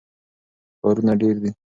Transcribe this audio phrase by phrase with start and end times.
[0.81, 1.51] کارونه ډېر دي.